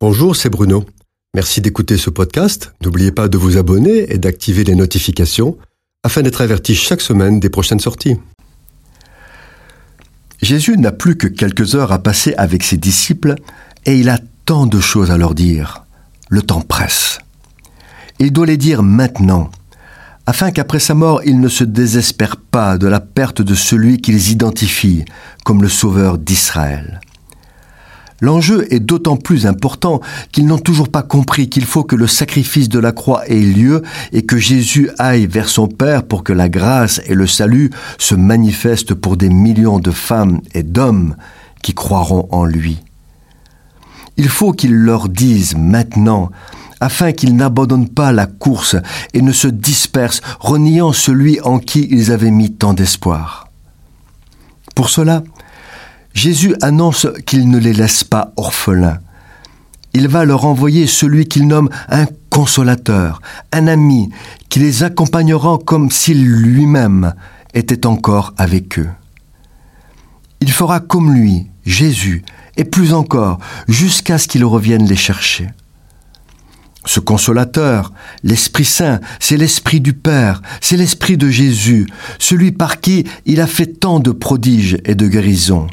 [0.00, 0.84] Bonjour, c'est Bruno.
[1.34, 2.72] Merci d'écouter ce podcast.
[2.84, 5.58] N'oubliez pas de vous abonner et d'activer les notifications
[6.04, 8.16] afin d'être averti chaque semaine des prochaines sorties.
[10.40, 13.34] Jésus n'a plus que quelques heures à passer avec ses disciples
[13.86, 15.84] et il a tant de choses à leur dire.
[16.28, 17.18] Le temps presse.
[18.20, 19.50] Il doit les dire maintenant,
[20.26, 24.30] afin qu'après sa mort, ils ne se désespèrent pas de la perte de celui qu'ils
[24.30, 25.04] identifient
[25.44, 27.00] comme le Sauveur d'Israël.
[28.20, 30.00] L'enjeu est d'autant plus important
[30.32, 33.82] qu'ils n'ont toujours pas compris qu'il faut que le sacrifice de la croix ait lieu
[34.12, 38.16] et que Jésus aille vers son Père pour que la grâce et le salut se
[38.16, 41.14] manifestent pour des millions de femmes et d'hommes
[41.62, 42.78] qui croiront en lui.
[44.16, 46.30] Il faut qu'il leur dise maintenant,
[46.80, 48.74] afin qu'ils n'abandonnent pas la course
[49.14, 53.48] et ne se dispersent, reniant celui en qui ils avaient mis tant d'espoir.
[54.74, 55.22] Pour cela,
[56.18, 58.98] Jésus annonce qu'il ne les laisse pas orphelins.
[59.94, 63.22] Il va leur envoyer celui qu'il nomme un consolateur,
[63.52, 64.10] un ami,
[64.48, 67.14] qui les accompagnera comme s'il lui-même
[67.54, 68.88] était encore avec eux.
[70.40, 72.24] Il fera comme lui, Jésus,
[72.56, 75.46] et plus encore, jusqu'à ce qu'il revienne les chercher.
[76.84, 77.92] Ce consolateur,
[78.24, 81.86] l'Esprit Saint, c'est l'Esprit du Père, c'est l'Esprit de Jésus,
[82.18, 85.68] celui par qui il a fait tant de prodiges et de guérisons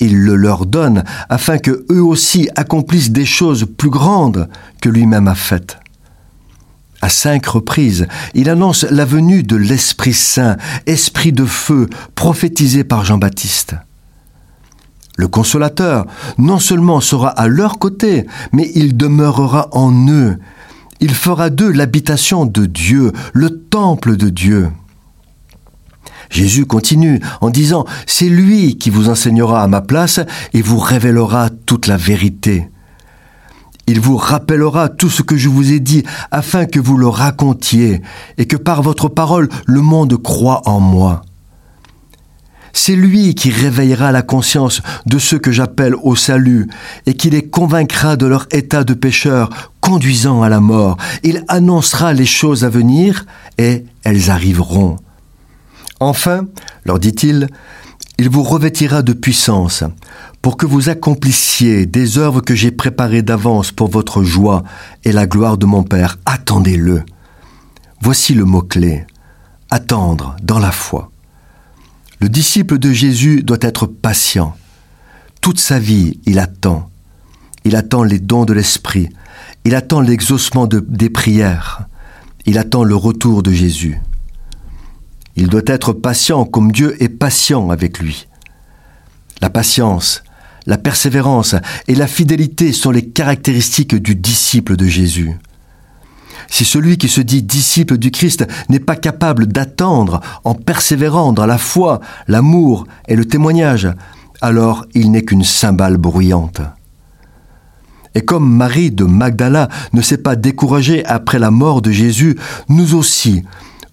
[0.00, 4.48] il le leur donne afin que eux aussi accomplissent des choses plus grandes
[4.80, 5.78] que lui-même a faites.
[7.02, 10.56] À cinq reprises, il annonce la venue de l'Esprit Saint,
[10.86, 13.74] Esprit de feu, prophétisé par Jean-Baptiste.
[15.16, 16.06] Le consolateur
[16.38, 20.38] non seulement sera à leur côté, mais il demeurera en eux.
[21.00, 24.70] Il fera d'eux l'habitation de Dieu, le temple de Dieu.
[26.30, 30.20] Jésus continue en disant, C'est lui qui vous enseignera à ma place
[30.54, 32.70] et vous révélera toute la vérité.
[33.86, 38.02] Il vous rappellera tout ce que je vous ai dit afin que vous le racontiez
[38.38, 41.22] et que par votre parole le monde croit en moi.
[42.72, 46.68] C'est lui qui réveillera la conscience de ceux que j'appelle au salut
[47.06, 49.50] et qui les convaincra de leur état de pécheur
[49.80, 50.96] conduisant à la mort.
[51.24, 53.26] Il annoncera les choses à venir
[53.58, 54.98] et elles arriveront.
[56.00, 56.46] Enfin,
[56.84, 57.48] leur dit-il,
[58.18, 59.84] il vous revêtira de puissance,
[60.42, 64.62] pour que vous accomplissiez des œuvres que j'ai préparées d'avance pour votre joie
[65.04, 66.18] et la gloire de mon Père.
[66.24, 67.04] Attendez-le.
[68.00, 69.06] Voici le mot-clé.
[69.70, 71.10] Attendre dans la foi.
[72.20, 74.56] Le disciple de Jésus doit être patient.
[75.40, 76.90] Toute sa vie, il attend.
[77.64, 79.10] Il attend les dons de l'Esprit.
[79.64, 81.86] Il attend l'exaucement des prières.
[82.46, 84.00] Il attend le retour de Jésus.
[85.40, 88.28] Il doit être patient comme Dieu est patient avec lui.
[89.40, 90.22] La patience,
[90.66, 91.54] la persévérance
[91.88, 95.38] et la fidélité sont les caractéristiques du disciple de Jésus.
[96.50, 101.46] Si celui qui se dit disciple du Christ n'est pas capable d'attendre en persévérant dans
[101.46, 103.88] la foi, l'amour et le témoignage,
[104.42, 106.60] alors il n'est qu'une cymbale bruyante.
[108.14, 112.36] Et comme Marie de Magdala ne s'est pas découragée après la mort de Jésus,
[112.68, 113.42] nous aussi,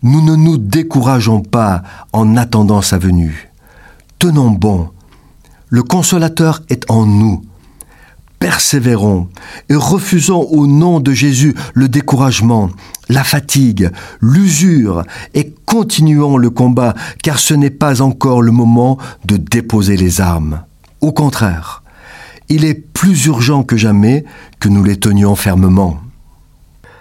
[0.03, 3.49] nous ne nous décourageons pas en attendant sa venue.
[4.19, 4.89] Tenons bon.
[5.69, 7.43] Le consolateur est en nous.
[8.39, 9.29] Persévérons
[9.69, 12.69] et refusons au nom de Jésus le découragement,
[13.09, 13.89] la fatigue,
[14.21, 15.03] l'usure
[15.33, 16.93] et continuons le combat
[17.23, 20.61] car ce n'est pas encore le moment de déposer les armes.
[21.01, 21.83] Au contraire,
[22.49, 24.23] il est plus urgent que jamais
[24.59, 25.99] que nous les tenions fermement.